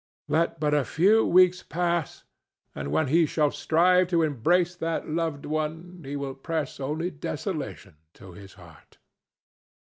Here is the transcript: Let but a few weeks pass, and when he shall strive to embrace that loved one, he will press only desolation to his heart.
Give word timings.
Let 0.27 0.59
but 0.59 0.73
a 0.73 0.83
few 0.83 1.23
weeks 1.23 1.61
pass, 1.61 2.23
and 2.73 2.91
when 2.91 3.09
he 3.09 3.27
shall 3.27 3.51
strive 3.51 4.07
to 4.07 4.23
embrace 4.23 4.75
that 4.75 5.07
loved 5.07 5.45
one, 5.45 6.01
he 6.03 6.15
will 6.15 6.33
press 6.33 6.79
only 6.79 7.11
desolation 7.11 7.97
to 8.15 8.31
his 8.31 8.53
heart. 8.55 8.97